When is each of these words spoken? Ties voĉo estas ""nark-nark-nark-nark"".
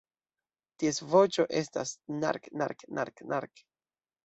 Ties 0.83 1.01
voĉo 1.11 1.45
estas 1.61 1.93
""nark-nark-nark-nark"". 2.23 3.67